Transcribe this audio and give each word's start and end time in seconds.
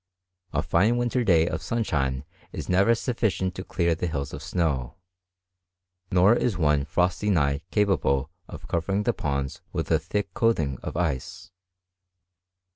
A 0.51 0.63
fine 0.63 0.97
winter 0.97 1.23
day 1.23 1.47
of 1.47 1.61
sunshine 1.61 2.25
is 2.51 2.67
never 2.67 2.93
suffi 2.93 3.27
cient 3.29 3.53
to 3.53 3.63
clear 3.63 3.93
the 3.93 4.07
hills 4.07 4.33
of 4.33 4.41
snow; 4.41 4.95
nor 6.11 6.33
is 6.33 6.57
one 6.57 6.85
frosty 6.85 7.29
night 7.29 7.61
capable 7.69 8.31
of 8.47 8.67
covering 8.67 9.03
the 9.03 9.13
ponds 9.13 9.61
with 9.71 9.91
a 9.91 9.99
thick 9.99 10.33
coat 10.33 10.57
ing 10.59 10.79
of 10.81 10.97
ice. 10.97 11.51